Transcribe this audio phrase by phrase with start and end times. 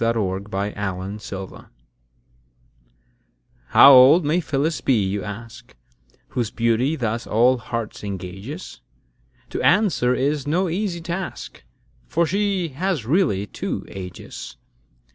[0.03, 0.79] Matthew Prior
[1.19, 1.63] Phyllis's Age
[3.67, 5.75] HOW old may Phyllis be, you ask,
[6.29, 8.81] Whose beauty thus all hearts engages?
[9.51, 11.63] To answer is no easy task;
[12.07, 14.57] For she has really two ages.